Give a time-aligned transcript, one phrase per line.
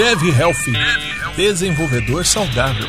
[0.00, 0.64] Dev Health,
[1.36, 2.86] desenvolvedor saudável.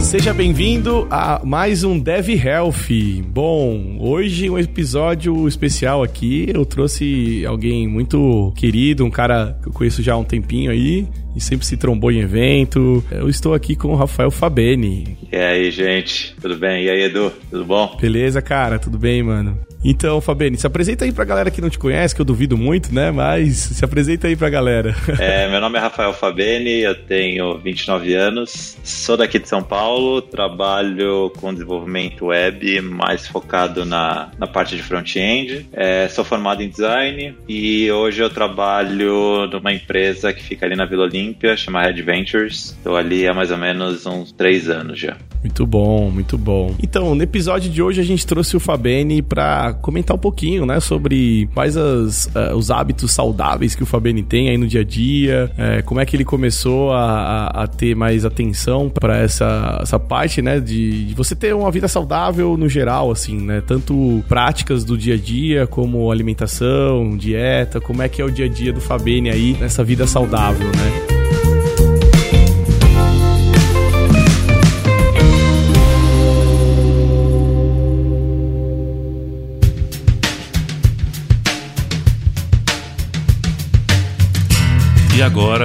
[0.00, 2.88] Seja bem-vindo a mais um Dev Health.
[3.28, 6.46] Bom, hoje um episódio especial aqui.
[6.52, 11.06] Eu trouxe alguém muito querido, um cara que eu conheço já há um tempinho aí
[11.36, 13.04] e sempre se trombou em evento.
[13.10, 15.18] Eu estou aqui com o Rafael Fabeni.
[15.36, 16.34] E aí, gente?
[16.40, 16.84] Tudo bem?
[16.84, 17.30] E aí, Edu?
[17.50, 17.94] Tudo bom?
[18.00, 18.78] Beleza, cara?
[18.78, 19.60] Tudo bem, mano?
[19.84, 22.92] Então, Fabeni, se apresenta aí pra galera que não te conhece, que eu duvido muito,
[22.92, 23.10] né?
[23.12, 24.94] Mas se apresenta aí pra galera.
[25.18, 30.20] É, meu nome é Rafael Fabeni, eu tenho 29 anos, sou daqui de São Paulo,
[30.20, 35.66] trabalho com desenvolvimento web, mais focado na, na parte de front-end.
[35.72, 40.84] É, sou formado em design e hoje eu trabalho numa empresa que fica ali na
[40.84, 42.76] Vila Olímpia, chama Red Ventures.
[42.76, 45.16] Estou ali há mais ou menos uns três anos já.
[45.46, 46.74] Muito bom, muito bom.
[46.82, 50.80] Então, no episódio de hoje a gente trouxe o Fabeni para comentar um pouquinho, né,
[50.80, 54.84] sobre quais as, uh, os hábitos saudáveis que o Fabeni tem aí no dia a
[54.84, 59.78] dia, uh, como é que ele começou a, a, a ter mais atenção para essa,
[59.80, 64.24] essa parte, né, de, de, você ter uma vida saudável no geral, assim, né, tanto
[64.28, 68.48] práticas do dia a dia como alimentação, dieta, como é que é o dia a
[68.48, 71.15] dia do Fabeni aí nessa vida saudável, né?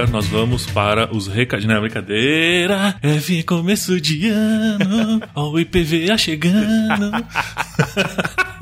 [0.02, 1.72] Agora nós vamos para os recadinhos.
[1.72, 2.96] Não é brincadeira.
[3.02, 5.20] É começo de ano.
[5.34, 7.12] Ó, o IPVA chegando.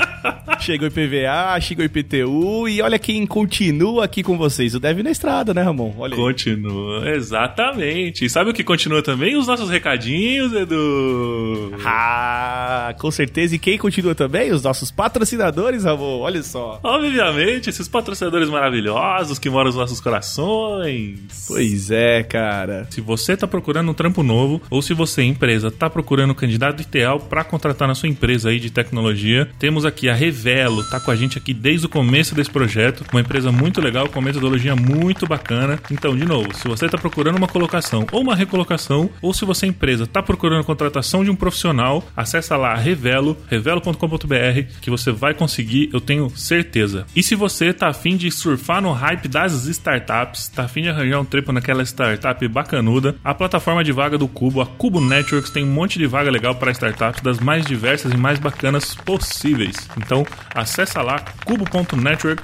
[0.60, 4.74] Chegou o IPVA, chegou o IPTU e olha quem continua aqui com vocês.
[4.74, 5.94] O Deve na estrada, né, Ramon?
[5.96, 6.20] Olha aí.
[6.20, 8.26] Continua, exatamente.
[8.26, 9.36] E sabe o que continua também?
[9.36, 11.72] Os nossos recadinhos, Edu.
[11.84, 13.54] Ah, com certeza.
[13.54, 14.52] E quem continua também?
[14.52, 16.20] Os nossos patrocinadores, Ramon.
[16.20, 16.78] Olha só.
[16.82, 21.20] Obviamente, esses patrocinadores maravilhosos que moram nos nossos corações.
[21.46, 22.86] Pois é, cara.
[22.90, 26.82] Se você tá procurando um trampo novo ou se você, empresa, tá procurando um candidato
[26.82, 31.10] ideal para contratar na sua empresa aí de tecnologia, temos aqui a Revelo, tá com
[31.10, 34.76] a gente aqui desde o começo desse projeto, uma empresa muito legal, com uma metodologia
[34.76, 35.78] muito bacana.
[35.90, 39.66] Então, de novo, se você está procurando uma colocação ou uma recolocação, ou se você,
[39.66, 45.34] empresa, está procurando a contratação de um profissional, acessa lá Revelo, revelo.com.br, que você vai
[45.34, 47.06] conseguir, eu tenho certeza.
[47.14, 51.19] E se você está afim de surfar no hype das startups, está afim de arranjar
[51.20, 55.64] um trepo naquela startup bacanuda, a plataforma de vaga do Cubo, a Cubo Networks, tem
[55.64, 59.76] um monte de vaga legal para startups das mais diversas e mais bacanas possíveis.
[59.96, 62.42] Então, acessa lá cubo.network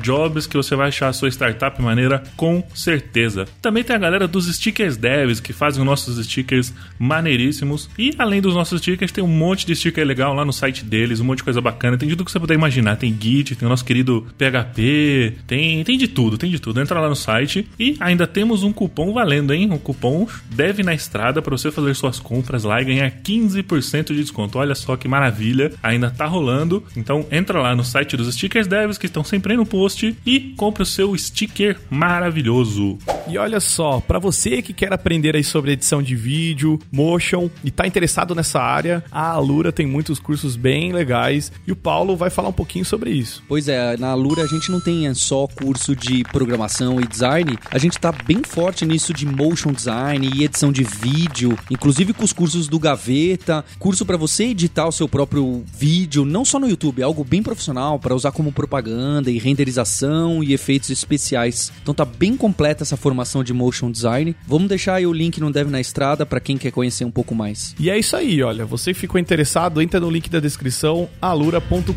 [0.00, 3.46] jobs que você vai achar a sua startup maneira com certeza.
[3.60, 7.88] Também tem a galera dos stickers devs que fazem os nossos stickers maneiríssimos.
[7.98, 11.20] E além dos nossos stickers, tem um monte de sticker legal lá no site deles,
[11.20, 11.96] um monte de coisa bacana.
[11.96, 12.96] Tem tudo que você puder imaginar.
[12.96, 16.80] Tem Git, tem o nosso querido PHP, tem, tem de tudo, tem de tudo.
[16.80, 19.70] Entra lá no site e ainda temos um cupom valendo, hein?
[19.70, 24.20] Um cupom deve na estrada para você fazer suas compras lá e ganhar 15% de
[24.20, 24.58] desconto.
[24.58, 26.84] Olha só que maravilha, ainda tá rolando.
[26.96, 30.40] Então entra lá no site dos stickers devs que estão sempre aí no post e
[30.56, 32.98] compre o seu sticker maravilhoso.
[33.28, 37.70] E olha só, para você que quer aprender aí sobre edição de vídeo, motion e
[37.70, 42.30] tá interessado nessa área, a Alura tem muitos cursos bem legais e o Paulo vai
[42.30, 43.42] falar um pouquinho sobre isso.
[43.46, 47.78] Pois é, na Alura a gente não tem só curso de programação e design, a
[47.78, 52.32] gente tá bem forte nisso de motion design e edição de vídeo, inclusive com os
[52.32, 56.78] cursos do Gaveta, curso para você editar o seu próprio vídeo, não só no YouTube
[56.78, 61.72] YouTube, algo bem profissional para usar como propaganda e renderização e efeitos especiais.
[61.82, 64.34] Então tá bem completa essa formação de motion design.
[64.46, 67.34] Vamos deixar aí o link no Dev na Estrada para quem quer conhecer um pouco
[67.34, 67.74] mais.
[67.78, 71.94] E é isso aí, olha, você ficou interessado, entra no link da descrição alura.com.br.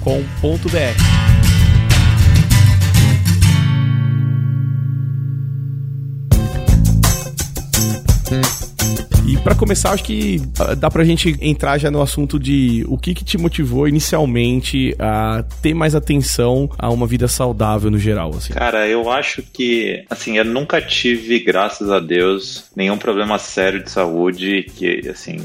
[9.27, 12.97] E para começar, acho que ah, dá pra gente entrar já no assunto de o
[12.97, 18.31] que, que te motivou inicialmente a ter mais atenção a uma vida saudável no geral,
[18.35, 18.51] assim.
[18.51, 23.91] Cara, eu acho que, assim, eu nunca tive, graças a Deus, nenhum problema sério de
[23.91, 25.37] saúde que, assim,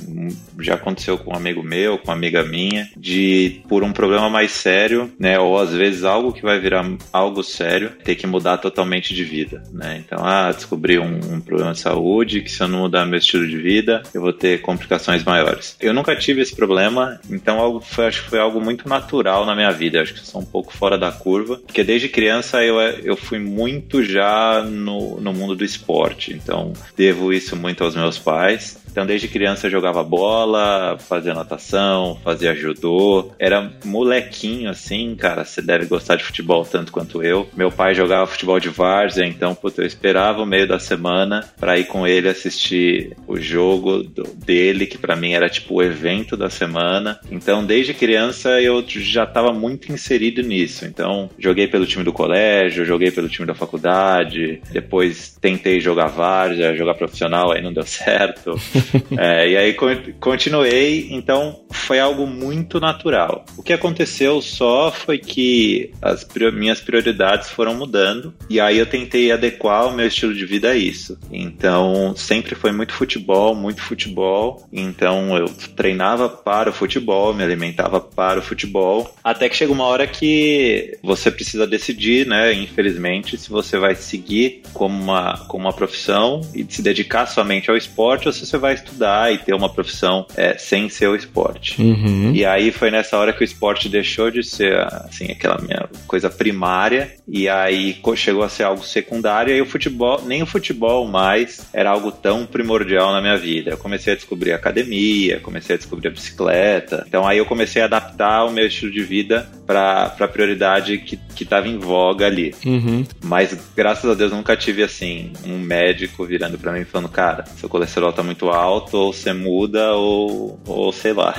[0.61, 4.52] já aconteceu com um amigo meu, com uma amiga minha, de por um problema mais
[4.52, 9.14] sério, né, ou às vezes algo que vai virar algo sério, ter que mudar totalmente
[9.14, 10.02] de vida, né?
[10.05, 13.46] Então, ah, descobri um, um problema de saúde que se eu não mudar meu estilo
[13.46, 15.76] de vida vida, eu vou ter complicações maiores.
[15.80, 19.72] Eu nunca tive esse problema, então foi, acho que foi algo muito natural na minha
[19.72, 20.00] vida.
[20.00, 24.04] Acho que sou um pouco fora da curva, porque desde criança eu, eu fui muito
[24.04, 29.28] já no, no mundo do esporte, então devo isso muito aos meus pais Então, desde
[29.28, 33.31] criança eu jogava bola, fazia natação, fazia judô.
[33.38, 35.44] Era molequinho assim, cara.
[35.44, 37.46] Você deve gostar de futebol tanto quanto eu.
[37.54, 41.78] Meu pai jogava futebol de várzea, então, puta, eu esperava o meio da semana para
[41.78, 46.34] ir com ele assistir o jogo do, dele, que para mim era tipo o evento
[46.34, 47.20] da semana.
[47.31, 50.87] Então, desde criança eu já estava muito inserido nisso.
[50.87, 56.75] Então, joguei pelo time do colégio, joguei pelo time da faculdade, depois tentei jogar várzea,
[56.75, 58.58] jogar profissional, aí não deu certo.
[59.16, 59.76] é, e aí
[60.20, 63.44] continuei, então foi algo muito natural.
[63.56, 69.30] O que aconteceu só foi que as minhas prioridades foram mudando e aí eu tentei
[69.30, 71.18] adequar o meu estilo de vida a isso.
[71.30, 74.66] Então sempre foi muito futebol, muito futebol.
[74.72, 79.84] Então eu treinava para o futebol, me alimentava para o futebol, até que chega uma
[79.84, 82.52] hora que você precisa decidir, né?
[82.52, 87.76] Infelizmente, se você vai seguir como uma, como uma profissão e se dedicar somente ao
[87.76, 91.81] esporte ou se você vai estudar e ter uma profissão é, sem ser o esporte.
[91.81, 92.32] Uhum.
[92.34, 96.31] E aí foi nessa hora que o esporte deixou de ser assim aquela minha coisa
[96.31, 101.67] primária e aí chegou a ser algo secundário e o futebol nem o futebol mais
[101.73, 103.73] era algo tão primordial na minha vida.
[103.73, 107.05] Eu comecei a descobrir a academia, comecei a descobrir a bicicleta.
[107.06, 111.19] Então aí eu comecei a adaptar o meu estilo de vida para a prioridade que
[111.43, 112.55] estava em voga ali.
[112.64, 113.05] Uhum.
[113.25, 117.69] Mas graças a Deus nunca tive assim um médico virando para mim falando, cara, seu
[117.69, 121.34] colesterol tá muito alto, ou você muda, ou, ou sei lá.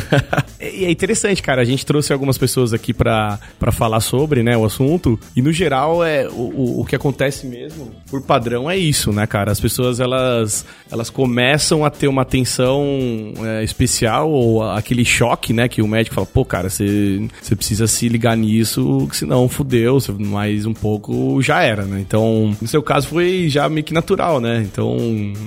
[0.58, 1.62] é interessante, cara.
[1.62, 3.38] A gente trouxe algumas pessoas aqui para
[3.72, 5.18] falar sobre né, o assunto.
[5.34, 9.52] E no geral, é o, o, que acontece mesmo, por padrão, é isso, né, cara?
[9.52, 12.84] As pessoas elas, elas começam a ter uma atenção
[13.44, 15.68] é, especial ou aquele choque, né?
[15.68, 20.74] Que o médico fala, pô, cara, você precisa se ligar nisso, senão fudeu, mais um
[20.74, 22.00] pouco já era, né?
[22.00, 24.62] Então, no seu caso foi já meio que natural, né?
[24.62, 24.96] Então,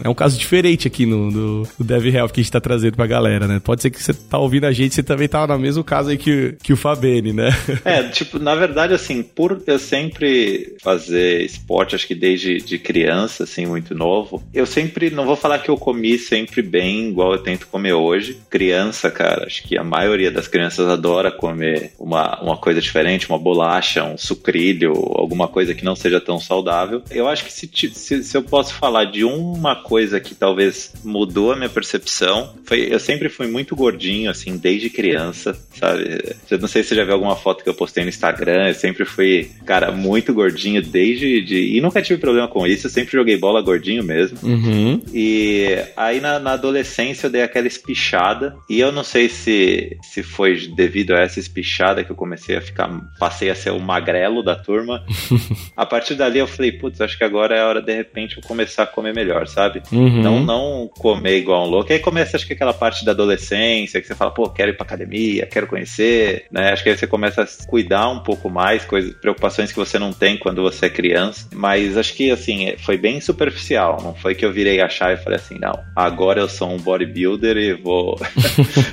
[0.04, 2.96] é um caso diferente aqui no, no, no Dev Health que a gente tá trazendo
[2.96, 3.60] pra galera, né?
[3.64, 6.18] Pode ser que você tá ouvindo a gente, você também tá no mesmo caso aí
[6.18, 7.50] que, que o Fabene, né?
[7.84, 13.44] É, tipo, na verdade, assim, por eu sempre fazer esporte, acho que desde de criança,
[13.44, 17.40] assim, muito novo, eu sempre, não vou falar que eu comi sempre bem, igual eu
[17.40, 18.38] tento comer hoje.
[18.50, 23.40] Criança, cara, acho que a maioria das crianças adora comer uma, uma coisa diferente, uma
[23.40, 27.02] bolacha, um sucrilho, alguma coisa que não seja tão saudável.
[27.10, 31.52] Eu acho que se, se, se eu posso falar de uma coisa que talvez mudou
[31.52, 36.36] a minha percepção, foi eu sempre fui muito gordinho, assim, desde criança, sabe?
[36.50, 38.74] Eu não sei se você já viu alguma foto que eu postei no Instagram, eu
[38.74, 41.42] sempre fui, cara, muito gordinho desde.
[41.42, 44.38] De, e nunca tive problema com isso, eu sempre joguei bola gordinho mesmo.
[44.44, 45.02] Uhum.
[45.14, 50.24] E aí na, na adolescência eu dei aquela espichada, e eu não sei se, se
[50.24, 52.90] foi devido a essa espichada que eu comecei a ficar,
[53.20, 55.04] passei a ser o magrelo da turma.
[55.76, 58.44] a partir dali eu falei, putz, acho que agora é a hora de repente eu
[58.44, 59.82] começar a comer melhor, sabe?
[59.92, 60.22] Uhum.
[60.22, 60.46] Não,
[60.88, 61.92] comer igual um louco.
[61.92, 64.86] Aí começa, acho que aquela parte da adolescência, que você fala, pô, quero ir pra
[64.86, 66.72] academia, quero conhecer, né?
[66.72, 70.12] Acho que aí você começa a cuidar um pouco mais, coisas, preocupações que você não
[70.12, 71.48] tem quando você é criança.
[71.54, 73.98] Mas acho que, assim, foi bem superficial.
[74.04, 76.78] Não foi que eu virei a chave e falei assim, não, agora eu sou um
[76.78, 78.20] bodybuilder e vou,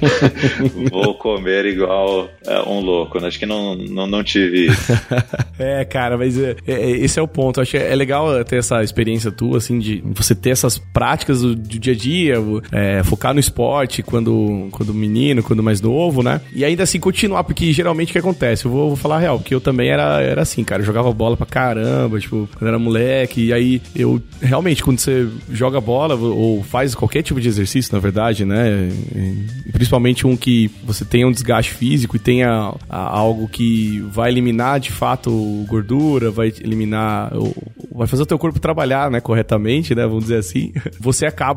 [0.90, 3.24] vou comer igual é, um louco.
[3.24, 4.92] Acho que não, não, não tive isso.
[5.58, 7.60] é, cara, mas é, é, esse é o ponto.
[7.60, 11.78] Acho que é legal ter essa experiência tua, assim, de você ter essas práticas do
[11.78, 12.36] dia a dia,
[12.70, 16.40] é, focar no esporte quando, quando menino, quando mais novo, né?
[16.52, 18.64] E ainda assim continuar, porque geralmente o que acontece?
[18.64, 20.82] Eu vou, vou falar a real, porque eu também era, era assim, cara.
[20.82, 23.46] Eu jogava bola pra caramba, tipo, quando era moleque.
[23.46, 28.00] E aí eu realmente, quando você joga bola ou faz qualquer tipo de exercício, na
[28.00, 28.90] verdade, né?
[29.72, 34.92] Principalmente um que você tenha um desgaste físico e tenha algo que vai eliminar de
[34.92, 37.32] fato gordura, vai eliminar,
[37.92, 40.06] vai fazer o teu corpo trabalhar, né, corretamente, né?
[40.06, 40.72] Vamos dizer assim.
[41.00, 41.53] Você acaba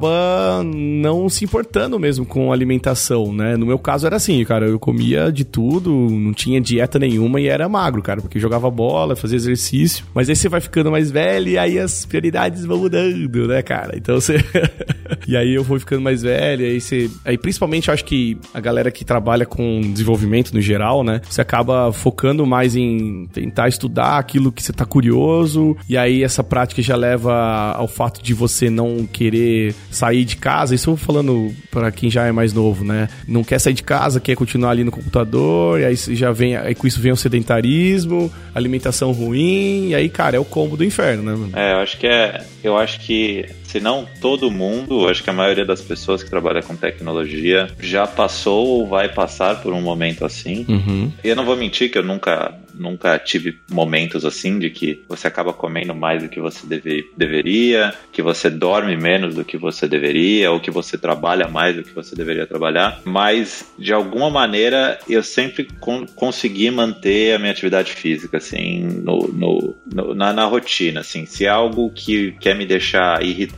[0.63, 3.55] não se importando mesmo com alimentação, né?
[3.55, 7.47] No meu caso era assim, cara, eu comia de tudo, não tinha dieta nenhuma e
[7.47, 10.05] era magro, cara, porque jogava bola, fazia exercício.
[10.13, 13.97] Mas aí você vai ficando mais velho e aí as prioridades vão mudando, né, cara?
[13.97, 14.37] Então você.
[15.27, 17.09] e aí eu vou ficando mais velho, aí você.
[17.25, 21.21] Aí principalmente eu acho que a galera que trabalha com desenvolvimento no geral, né?
[21.29, 26.43] Você acaba focando mais em tentar estudar aquilo que você tá curioso, e aí essa
[26.43, 30.75] prática já leva ao fato de você não querer sair de casa.
[30.75, 33.07] Isso falando para quem já é mais novo, né?
[33.27, 36.75] Não quer sair de casa, quer continuar ali no computador, e aí já vem, aí
[36.75, 41.23] com isso vem o sedentarismo, alimentação ruim, e aí, cara, é o combo do inferno,
[41.23, 41.51] né, mano?
[41.55, 42.43] É, eu acho que é.
[42.63, 46.63] Eu acho que se não todo mundo, acho que a maioria das pessoas que trabalha
[46.63, 50.65] com tecnologia já passou ou vai passar por um momento assim.
[50.67, 51.11] Uhum.
[51.23, 55.27] E eu não vou mentir que eu nunca nunca tive momentos assim de que você
[55.27, 59.87] acaba comendo mais do que você deve, deveria, que você dorme menos do que você
[59.87, 63.01] deveria, ou que você trabalha mais do que você deveria trabalhar.
[63.03, 69.27] Mas, de alguma maneira, eu sempre con consegui manter a minha atividade física, assim, no,
[69.27, 71.25] no, no na, na, rotina, assim.
[71.25, 73.56] Se é algo que quer me deixar irritado,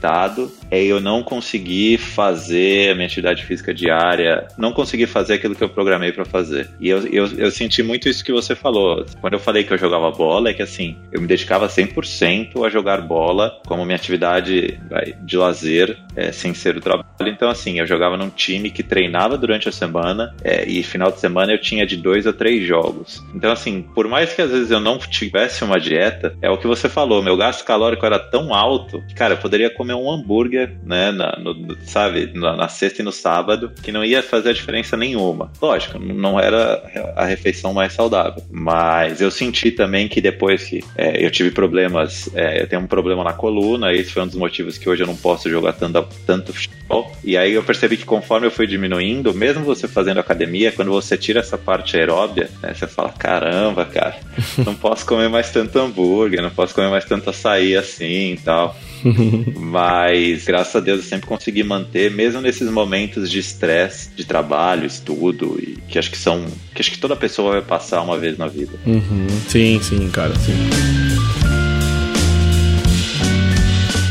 [0.71, 5.63] é eu não conseguir fazer a minha atividade física diária, não conseguir fazer aquilo que
[5.63, 6.69] eu programei para fazer.
[6.79, 9.05] E eu, eu, eu senti muito isso que você falou.
[9.21, 12.69] Quando eu falei que eu jogava bola, é que assim, eu me dedicava 100% a
[12.69, 14.79] jogar bola como minha atividade
[15.21, 17.07] de lazer, é, sem ser o trabalho.
[17.21, 21.19] Então, assim, eu jogava num time que treinava durante a semana é, e final de
[21.19, 23.21] semana eu tinha de dois a três jogos.
[23.33, 26.67] Então, assim, por mais que às vezes eu não tivesse uma dieta, é o que
[26.67, 30.75] você falou, meu gasto calórico era tão alto que, cara, eu poderia comer um hambúrguer,
[30.83, 34.95] né, na, no, sabe, na, na sexta e no sábado, que não ia fazer diferença
[34.97, 35.51] nenhuma.
[35.61, 36.81] Lógico, não era
[37.15, 42.29] a refeição mais saudável, mas eu senti também que depois que é, eu tive problemas,
[42.35, 45.07] é, eu tenho um problema na coluna, esse foi um dos motivos que hoje eu
[45.07, 49.33] não posso jogar tanto, tanto futebol, e aí eu percebi que conforme eu fui diminuindo,
[49.33, 54.17] mesmo você fazendo academia, quando você tira essa parte aeróbia, né, você fala, caramba, cara,
[54.65, 58.75] não posso comer mais tanto hambúrguer, não posso comer mais tanto açaí assim e tal.
[59.57, 64.85] Mas, graças a Deus, eu sempre consegui manter, mesmo nesses momentos de estresse, de trabalho,
[64.85, 66.45] estudo, e que acho que são.
[66.73, 68.73] que acho que toda pessoa vai passar uma vez na vida.
[68.85, 69.27] Uhum.
[69.47, 71.68] Sim, sim, cara, sim.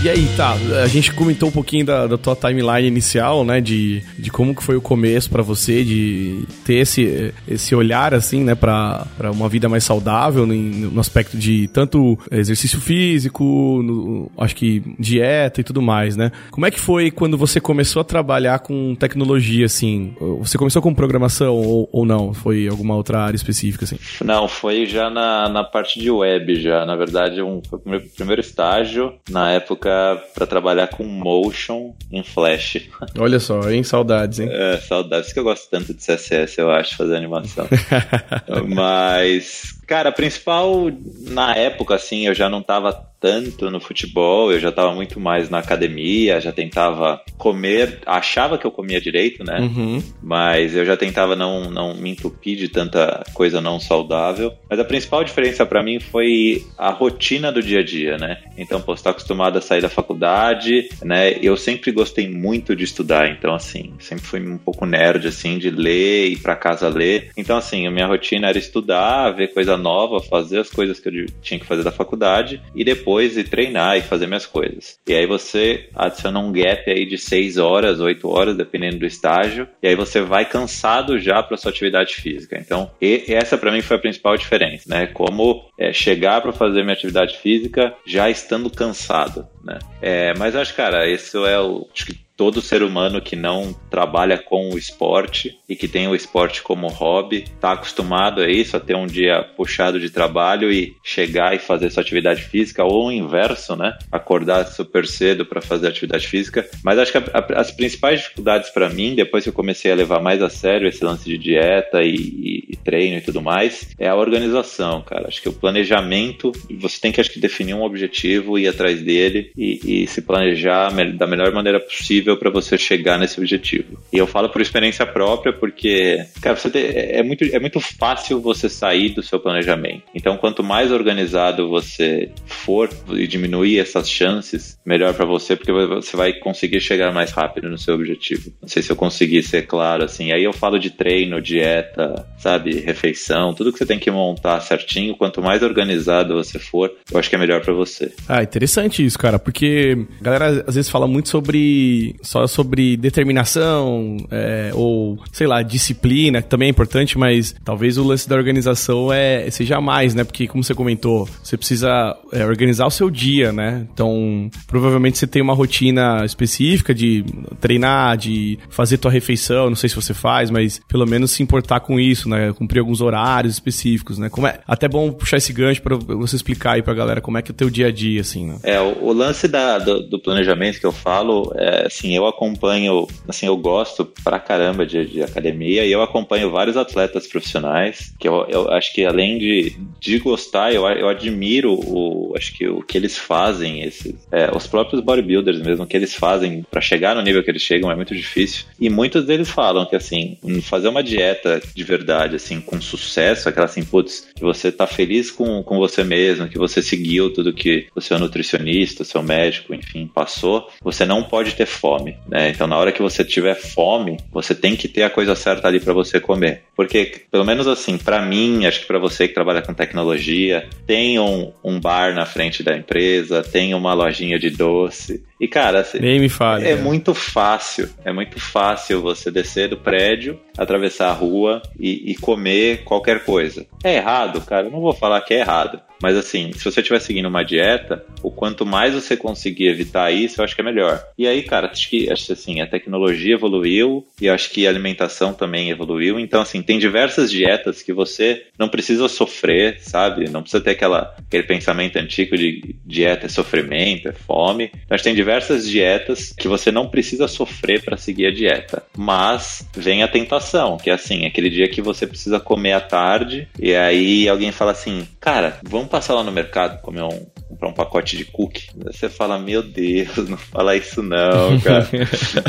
[0.00, 4.00] E aí, tá, a gente comentou um pouquinho da, da tua timeline inicial, né, de,
[4.16, 8.54] de como que foi o começo para você, de ter esse, esse olhar, assim, né,
[8.54, 13.42] pra, pra uma vida mais saudável, no, no aspecto de tanto exercício físico,
[13.82, 16.30] no, acho que dieta e tudo mais, né.
[16.52, 20.14] Como é que foi quando você começou a trabalhar com tecnologia, assim?
[20.38, 22.32] Você começou com programação ou, ou não?
[22.32, 23.98] Foi alguma outra área específica, assim?
[24.24, 26.86] Não, foi já na, na parte de web, já.
[26.86, 29.87] Na verdade, um, foi o primeiro, primeiro estágio, na época
[30.34, 32.88] para trabalhar com motion em Flash.
[33.18, 33.82] Olha só, hein?
[33.82, 34.48] Saudades, hein?
[34.50, 37.66] É, saudades que eu gosto tanto de CSS, eu acho, fazer animação.
[38.68, 40.92] Mas, cara, a principal
[41.22, 45.50] na época, assim, eu já não tava tanto no futebol, eu já estava muito mais
[45.50, 49.58] na academia, já tentava comer, achava que eu comia direito, né?
[49.60, 50.02] Uhum.
[50.22, 54.52] Mas eu já tentava não, não me entupir de tanta coisa não saudável.
[54.70, 58.38] Mas a principal diferença para mim foi a rotina do dia a dia, né?
[58.56, 61.38] Então, pô, estar acostumado a sair da faculdade, né?
[61.42, 65.70] Eu sempre gostei muito de estudar, então, assim, sempre fui um pouco nerd, assim, de
[65.70, 67.30] ler, ir para casa ler.
[67.36, 71.26] Então, assim, a minha rotina era estudar, ver coisa nova, fazer as coisas que eu
[71.40, 74.98] tinha que fazer da faculdade e depois e treinar e fazer minhas coisas.
[75.06, 79.68] E aí você adiciona um gap aí de 6 horas, 8 horas, dependendo do estágio,
[79.82, 82.58] e aí você vai cansado já para sua atividade física.
[82.58, 85.06] Então, essa para mim foi a principal diferença, né?
[85.06, 89.78] Como é, chegar para fazer minha atividade física já estando cansado, né?
[90.00, 94.38] É, mas acho, cara, isso é o acho que todo ser humano que não trabalha
[94.38, 98.80] com o esporte e que tem o esporte como hobby está acostumado a isso, a
[98.80, 103.12] ter um dia puxado de trabalho e chegar e fazer sua atividade física, ou o
[103.12, 103.98] inverso, né?
[104.12, 106.64] Acordar super cedo para fazer atividade física.
[106.84, 109.96] Mas acho que a, a, as principais dificuldades para mim, depois que eu comecei a
[109.96, 113.88] levar mais a sério esse lance de dieta e, e, e treino e tudo mais,
[113.98, 115.26] é a organização, cara.
[115.26, 119.50] Acho que o planejamento, você tem que acho que definir um objetivo, ir atrás dele
[119.56, 123.98] e, e se planejar da melhor maneira possível possível para você chegar nesse objetivo.
[124.12, 128.40] E eu falo por experiência própria porque, cara, você tem, é, muito, é muito fácil
[128.40, 130.02] você sair do seu planejamento.
[130.14, 132.30] Então, quanto mais organizado você
[132.68, 137.70] for e diminuir essas chances, melhor para você, porque você vai conseguir chegar mais rápido
[137.70, 138.52] no seu objetivo.
[138.60, 140.32] Não sei se eu consegui ser claro assim.
[140.32, 145.16] Aí eu falo de treino, dieta, sabe, refeição, tudo que você tem que montar certinho.
[145.16, 148.12] Quanto mais organizado você for, eu acho que é melhor para você.
[148.28, 154.18] Ah, interessante isso, cara, porque a galera às vezes fala muito sobre só sobre determinação
[154.30, 159.10] é, ou, sei lá, disciplina, que também é importante, mas talvez o lance da organização
[159.10, 160.22] é seja mais, né?
[160.22, 163.86] Porque, como você comentou, você precisa é, organizar o seu dia, né?
[163.92, 167.24] Então, provavelmente você tem uma rotina específica de
[167.60, 171.80] treinar, de fazer tua refeição, não sei se você faz, mas pelo menos se importar
[171.80, 172.52] com isso, né?
[172.52, 174.28] Cumprir alguns horários específicos, né?
[174.28, 177.42] Como é até bom puxar esse gancho para você explicar aí pra galera como é
[177.42, 178.58] que é o teu dia a dia, assim, né?
[178.64, 183.06] É, o, o lance da, do, do planejamento que eu falo, é, assim, eu acompanho,
[183.28, 188.26] assim, eu gosto pra caramba de, de academia e eu acompanho vários atletas profissionais que
[188.26, 192.82] eu, eu acho que além de, de gostar, eu, eu admiro o, acho que o
[192.82, 197.14] que eles fazem, esses, é, os próprios bodybuilders mesmo, o que eles fazem para chegar
[197.14, 198.64] no nível que eles chegam é muito difícil.
[198.80, 203.66] E muitos deles falam que, assim, fazer uma dieta de verdade, assim, com sucesso, aquela
[203.66, 207.86] assim, putz, que você tá feliz com, com você mesmo, que você seguiu tudo que
[207.94, 212.50] o seu nutricionista, o seu médico, enfim, passou, você não pode ter fome, né?
[212.50, 215.80] Então, na hora que você tiver fome, você tem que ter a coisa certa ali
[215.80, 216.62] para você comer.
[216.74, 221.18] Porque, pelo menos assim, para mim, acho que para você que trabalha com tecnologia, tem
[221.18, 225.98] um, um bar na frente da empresa, tem uma lojinha de doce, e, cara, assim,
[225.98, 226.82] Nem me fale, é cara.
[226.82, 227.88] muito fácil.
[228.04, 233.66] É muito fácil você descer do prédio, atravessar a rua e, e comer qualquer coisa.
[233.84, 234.66] É errado, cara?
[234.66, 235.80] Eu não vou falar que é errado.
[236.02, 240.40] Mas assim, se você estiver seguindo uma dieta, o quanto mais você conseguir evitar isso,
[240.40, 241.02] eu acho que é melhor.
[241.16, 245.70] E aí, cara, acho que assim, a tecnologia evoluiu e acho que a alimentação também
[245.70, 246.18] evoluiu.
[246.18, 250.30] Então, assim, tem diversas dietas que você não precisa sofrer, sabe?
[250.30, 254.70] Não precisa ter aquela, aquele pensamento antigo de dieta é sofrimento, é fome.
[254.72, 258.82] Então, acho que tem diversas dietas que você não precisa sofrer para seguir a dieta.
[258.96, 263.46] Mas vem a tentação, que é assim, aquele dia que você precisa comer à tarde
[263.58, 267.72] e aí alguém fala assim, cara, vamos passar lá no mercado comer um comprar um
[267.72, 268.68] pacote de cookie.
[268.84, 271.88] Você fala, meu Deus, não fala isso não, cara.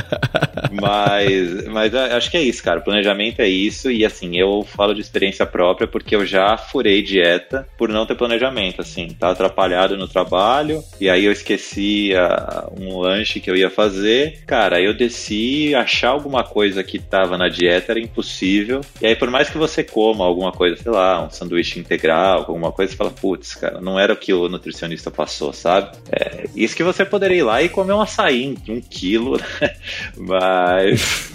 [0.72, 2.82] mas, mas acho que é isso, cara.
[2.82, 7.68] Planejamento é isso e assim, eu falo de experiência própria porque eu já furei dieta
[7.78, 13.00] por não ter planejamento, assim, tá atrapalhado no trabalho e aí eu esqueci a, um
[13.00, 14.40] lanche que eu ia fazer.
[14.46, 18.82] Cara, eu desci, achar alguma coisa que tava na dieta era impossível.
[19.02, 22.72] E aí por mais que você coma alguma coisa, sei lá, um sanduíche integral, alguma
[22.72, 25.98] coisa, você fala, putz, cara, não era o que o nutricionista passou, sabe?
[26.12, 29.74] É, isso que você poderia ir lá e comer um açaí de um quilo, né?
[30.18, 31.32] Mas.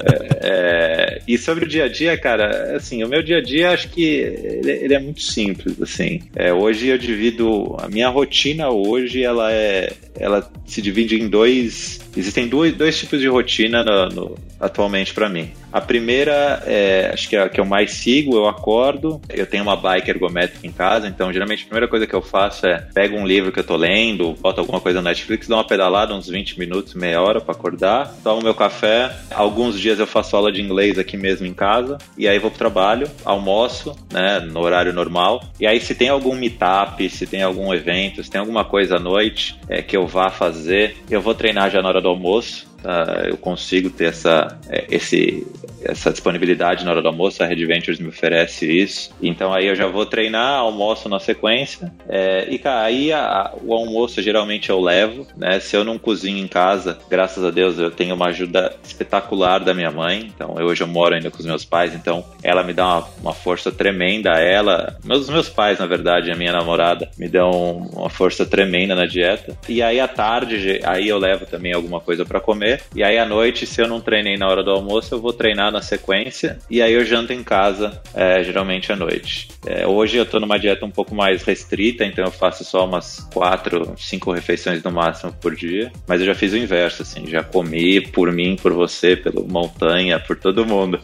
[0.42, 3.70] é, é, e sobre o dia a dia, cara, assim, o meu dia a dia
[3.70, 6.22] acho que ele, ele é muito simples, assim.
[6.34, 7.76] É, hoje eu divido.
[7.78, 9.92] A minha rotina hoje, ela é.
[10.18, 12.00] Ela se divide em dois.
[12.16, 15.50] Existem dois, dois tipos de rotina no, no, atualmente para mim.
[15.72, 19.62] A primeira, é, acho que é a que eu mais sigo, eu acordo, eu tenho
[19.62, 23.16] uma bike ergométrica em casa, então geralmente a primeira coisa que eu faço é pego
[23.16, 26.28] um livro que eu tô lendo, boto alguma coisa no Netflix, dou uma pedalada, uns
[26.28, 29.14] 20 minutos, meia hora para acordar, tomo meu café.
[29.30, 32.58] Alguns dias eu faço aula de inglês aqui mesmo em casa, e aí vou pro
[32.58, 35.44] trabalho, almoço, né, no horário normal.
[35.60, 39.00] E aí se tem algum meetup, se tem algum evento, se tem alguma coisa à
[39.00, 42.69] noite é, que eu vá fazer, eu vou treinar já na hora do almoço.
[42.84, 44.58] Uh, eu consigo ter essa,
[44.90, 45.46] esse,
[45.82, 49.10] essa disponibilidade na hora do almoço, a Red Ventures me oferece isso.
[49.20, 51.92] Então aí eu já vou treinar, almoço na sequência.
[52.08, 55.60] É, e cara, aí a, o almoço geralmente eu levo, né?
[55.60, 59.74] Se eu não cozinho em casa, graças a Deus eu tenho uma ajuda espetacular da
[59.74, 60.30] minha mãe.
[60.34, 63.08] Então eu, hoje eu moro ainda com os meus pais, então ela me dá uma,
[63.22, 64.30] uma força tremenda.
[64.30, 69.06] Ela, meus, meus pais, na verdade, a minha namorada, me dão uma força tremenda na
[69.06, 69.56] dieta.
[69.68, 72.69] E aí à tarde, aí eu levo também alguma coisa para comer.
[72.94, 75.72] E aí à noite, se eu não treinei na hora do almoço, eu vou treinar
[75.72, 76.58] na sequência.
[76.68, 79.48] E aí eu janto em casa, é, geralmente à noite.
[79.66, 83.20] É, hoje eu tô numa dieta um pouco mais restrita, então eu faço só umas
[83.32, 85.92] quatro, cinco refeições no máximo por dia.
[86.06, 90.18] Mas eu já fiz o inverso, assim, já comi por mim, por você, pelo montanha,
[90.18, 91.00] por todo mundo.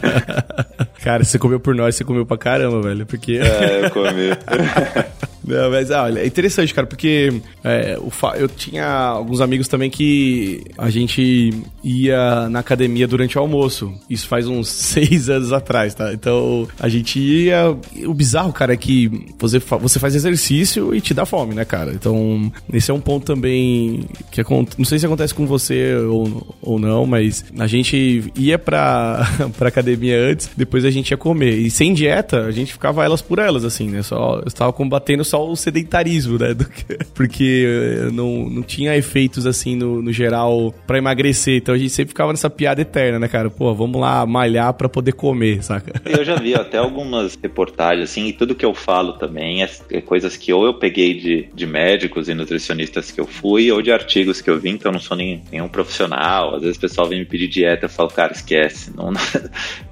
[1.02, 3.06] Cara, você comeu por nós, você comeu pra caramba, velho.
[3.06, 3.38] Porque.
[3.38, 4.30] É, eu comi.
[5.50, 7.32] Não, mas ah, olha, é interessante, cara, porque
[7.64, 7.98] é,
[8.38, 13.92] eu tinha alguns amigos também que a gente ia na academia durante o almoço.
[14.08, 16.12] Isso faz uns seis anos atrás, tá?
[16.12, 17.76] Então a gente ia.
[18.06, 19.76] O bizarro, cara, é que você, fa...
[19.76, 21.92] você faz exercício e te dá fome, né, cara?
[21.92, 24.78] Então, esse é um ponto também que acontece.
[24.78, 29.68] Não sei se acontece com você ou, ou não, mas a gente ia pra, pra
[29.68, 31.56] academia antes, depois a gente ia comer.
[31.58, 34.02] E sem dieta, a gente ficava elas por elas, assim, né?
[34.02, 36.54] Só estava combatendo só o sedentarismo, né?
[37.14, 41.56] Porque não, não tinha efeitos assim no, no geral para emagrecer.
[41.56, 43.50] Então a gente sempre ficava nessa piada eterna, né, cara?
[43.50, 46.00] Pô, vamos lá malhar para poder comer, saca?
[46.04, 50.00] Eu já vi até algumas reportagens, assim, e tudo que eu falo também é, é
[50.00, 53.92] coisas que ou eu peguei de, de médicos e nutricionistas que eu fui, ou de
[53.92, 56.56] artigos que eu vi, então eu não sou nem, nenhum profissional.
[56.56, 58.92] Às vezes o pessoal vem me pedir dieta, eu falo, cara, esquece.
[58.96, 59.12] Não...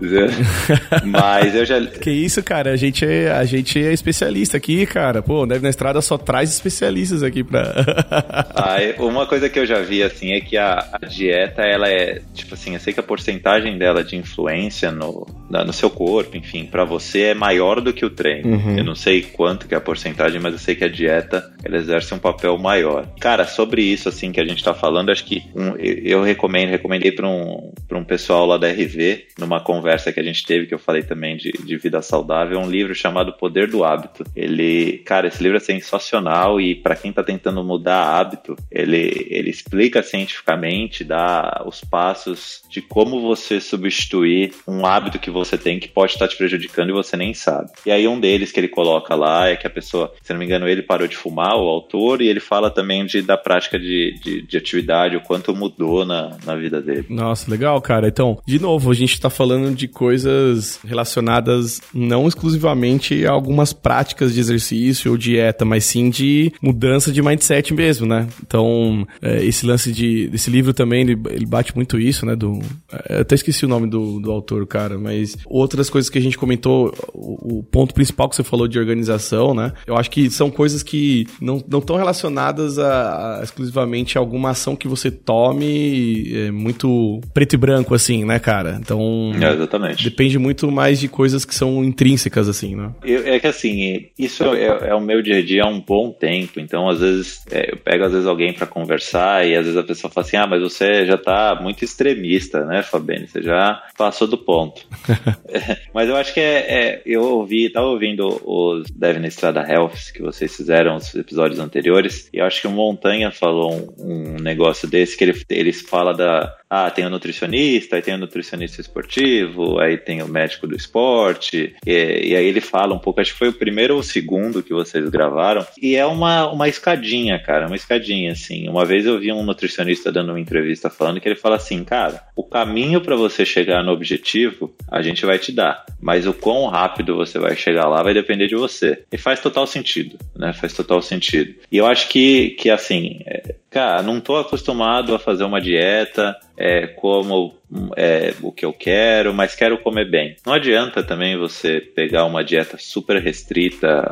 [1.05, 1.81] Mas eu já.
[1.87, 2.73] Que isso, cara?
[2.73, 5.23] A gente é, a gente é especialista aqui, cara.
[5.29, 7.75] Pô, Deve na Estrada só traz especialistas aqui pra.
[8.57, 12.23] ah, uma coisa que eu já vi, assim, é que a, a, dieta, ela é,
[12.33, 16.35] tipo assim, eu sei que a porcentagem dela de influência no, na, no seu corpo,
[16.35, 18.57] enfim, para você é maior do que o treino.
[18.57, 18.79] Uhum.
[18.79, 21.77] Eu não sei quanto que é a porcentagem, mas eu sei que a dieta, ela
[21.77, 23.07] exerce um papel maior.
[23.21, 27.13] Cara, sobre isso, assim, que a gente tá falando, acho que um, eu, recomendo, recomendei
[27.13, 30.75] para um, pra um pessoal lá da RV, numa conversa que a gente teve, que
[30.75, 34.25] eu falei também de, de vida saudável, um livro chamado Poder do Hábito.
[34.35, 39.51] Ele, cara, esse livro é sensacional e para quem está tentando mudar hábito, ele, ele
[39.51, 45.89] explica cientificamente, dá os passos de como você substituir um hábito que você tem que
[45.89, 47.71] pode estar te prejudicando e você nem sabe.
[47.85, 50.47] E aí um deles que ele coloca lá é que a pessoa, se não me
[50.47, 54.15] engano, ele parou de fumar, o autor, e ele fala também de, da prática de,
[54.23, 57.07] de, de atividade, o quanto mudou na, na vida dele.
[57.09, 58.09] Nossa, legal, cara.
[58.09, 64.35] Então, de novo, a gente está falando de coisas relacionadas não exclusivamente a algumas práticas
[64.35, 68.27] de exercício ou dieta, mas sim de mudança de mindset mesmo, né?
[68.47, 72.35] Então, é, esse lance de, desse livro também, ele, ele, bate muito isso, né?
[72.35, 72.59] Do,
[72.93, 76.23] é, eu até esqueci o nome do, do autor, cara, mas outras coisas que a
[76.23, 79.73] gente comentou, o, o, ponto principal que você falou de organização, né?
[79.87, 84.77] Eu acho que são coisas que não estão relacionadas a, a, exclusivamente a alguma ação
[84.77, 88.79] que você tome é, muito preto e branco, assim, né, cara?
[88.81, 90.05] Então, é, exatamente.
[90.05, 92.91] depende muito mais de coisas que são intrínsecas, assim, né?
[93.05, 96.11] Eu, é que assim, isso é, é o meu dia a dia há um bom
[96.11, 99.79] tempo, então às vezes é, eu pego às vezes alguém para conversar e às vezes
[99.79, 103.27] a pessoa fala assim, ah, mas você já tá muito extremista, né, Fabiane?
[103.27, 104.87] Você já passou do ponto.
[105.95, 110.23] mas eu acho que é, é, eu ouvi, tava ouvindo os Devin Estrada Health que
[110.23, 114.89] vocês fizeram os episódios anteriores e eu acho que o Montanha falou um, um negócio
[114.89, 119.79] desse que ele, eles fala da ah, tem o nutricionista, aí tem o nutricionista esportivo,
[119.79, 121.93] aí tem o médico do esporte, e,
[122.31, 124.75] e, aí ele fala um pouco, acho que foi o primeiro ou o segundo que
[124.75, 128.69] vocês gravaram, e é uma, uma escadinha, cara, uma escadinha, assim.
[128.69, 132.23] Uma vez eu vi um nutricionista dando uma entrevista falando que ele fala assim, cara,
[132.37, 136.67] o caminho para você chegar no objetivo, a gente vai te dar, mas o quão
[136.67, 139.03] rápido você vai chegar lá vai depender de você.
[139.11, 140.53] E faz total sentido, né?
[140.53, 141.55] Faz total sentido.
[141.71, 146.37] E eu acho que, que assim, é, cara, não tô acostumado a fazer uma dieta,
[146.57, 147.58] é, como
[147.97, 150.37] é, o que eu quero, mas quero comer bem.
[150.45, 154.05] Não adianta também você pegar uma dieta super restrita,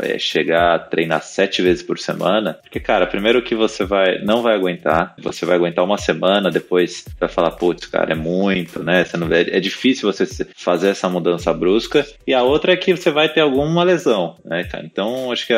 [0.00, 4.42] é, chegar a treinar sete vezes por semana, porque, cara, primeiro que você vai não
[4.42, 9.04] vai aguentar, você vai aguentar uma semana, depois vai falar, putz, cara, é muito, né?
[9.04, 10.26] Você não, é, é difícil você
[10.56, 14.64] fazer essa mudança brusca, e a outra é que você vai ter alguma lesão, né,
[14.64, 14.84] cara?
[14.84, 15.54] Então, acho que,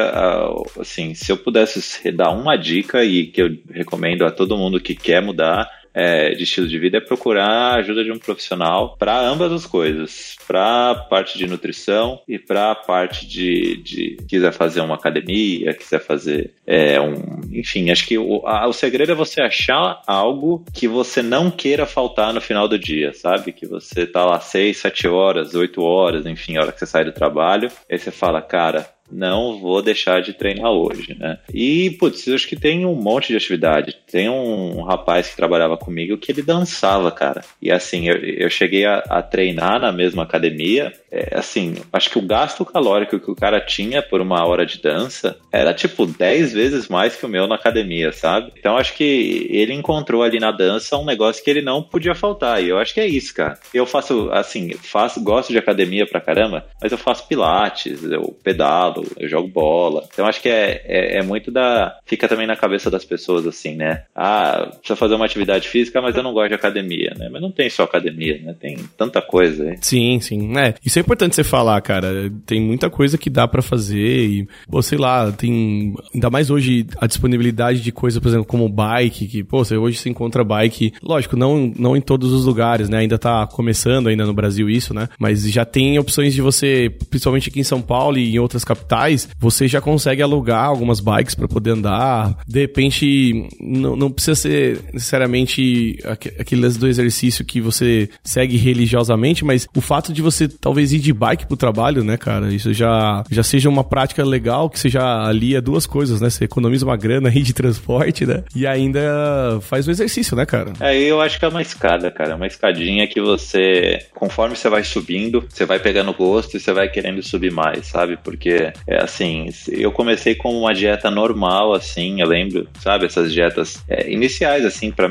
[0.80, 4.94] assim, se eu pudesse dar uma dica e que eu recomendo a todo mundo que
[4.94, 9.18] quer mudar, é, de estilo de vida é procurar a ajuda de um profissional para
[9.20, 14.52] ambas as coisas, para a parte de nutrição e para a parte de, de quiser
[14.52, 19.14] fazer uma academia, quiser fazer é, um, enfim, acho que o, a, o segredo é
[19.14, 23.52] você achar algo que você não queira faltar no final do dia, sabe?
[23.52, 27.04] Que você tá lá seis, sete horas, oito horas, enfim, a hora que você sai
[27.04, 31.38] do trabalho, aí você fala, cara, não vou deixar de treinar hoje, né?
[31.52, 33.96] E, putz, acho que tem um monte de atividade.
[34.10, 37.42] Tem um rapaz que trabalhava comigo que ele dançava, cara.
[37.60, 40.92] E assim, eu, eu cheguei a, a, treinar na mesma academia.
[41.14, 44.82] É, assim, acho que o gasto calórico que o cara tinha por uma hora de
[44.82, 48.52] dança era tipo 10 vezes mais que o meu na academia, sabe?
[48.58, 52.60] Então acho que ele encontrou ali na dança um negócio que ele não podia faltar.
[52.60, 53.56] E eu acho que é isso, cara.
[53.72, 59.06] Eu faço, assim, faço, gosto de academia pra caramba, mas eu faço pilates, eu pedalo,
[59.16, 60.08] eu jogo bola.
[60.12, 61.96] Então acho que é, é, é, muito da.
[62.04, 64.02] Fica também na cabeça das pessoas assim, né?
[64.16, 67.28] Ah, precisa fazer uma atividade física, mas eu não gosto de academia, né?
[67.30, 68.56] Mas não tem só academia, né?
[68.58, 69.78] Tem tanta coisa aí.
[69.80, 70.58] Sim, sim.
[70.58, 72.32] É, isso é importante você falar, cara.
[72.46, 75.94] Tem muita coisa que dá para fazer e, ou sei lá, tem.
[76.12, 79.98] Ainda mais hoje a disponibilidade de coisa, por exemplo, como bike, que, pô, você hoje
[79.98, 80.92] se encontra bike.
[81.02, 82.98] Lógico, não, não em todos os lugares, né?
[82.98, 85.08] Ainda tá começando ainda no Brasil isso, né?
[85.18, 89.28] Mas já tem opções de você, principalmente aqui em São Paulo e em outras capitais,
[89.38, 92.38] você já consegue alugar algumas bikes para poder andar.
[92.46, 95.98] De repente, não, não precisa ser necessariamente
[96.38, 101.12] aqueles do exercício que você segue religiosamente, mas o fato de você talvez ir de
[101.12, 105.26] bike pro trabalho, né, cara, isso já, já seja uma prática legal, que você já
[105.26, 106.30] alia duas coisas, né?
[106.30, 108.44] Você economiza uma grana aí de transporte, né?
[108.54, 110.72] E ainda faz o exercício, né, cara?
[110.80, 112.36] É, eu acho que é uma escada, cara.
[112.36, 116.88] Uma escadinha que você, conforme você vai subindo, você vai pegando gosto e você vai
[116.88, 118.18] querendo subir mais, sabe?
[118.22, 123.82] Porque é assim, eu comecei com uma dieta normal, assim, eu lembro, sabe, essas dietas
[123.88, 125.08] é, iniciais, assim, para